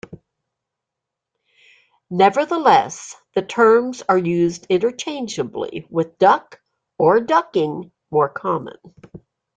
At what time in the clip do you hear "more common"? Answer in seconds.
8.09-8.77